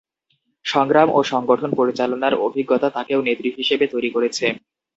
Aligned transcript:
সংগ্রাম 0.65 1.07
ও 1.11 1.29
সংগঠন 1.31 1.71
পরিচালনার 1.79 2.33
অভিজ্ঞতা 2.45 2.87
তাঁকেও 2.89 3.21
নেত্রী 3.21 3.49
হিসেবে 3.57 3.85
তৈরি 3.87 4.09
করেছে। 4.15 4.45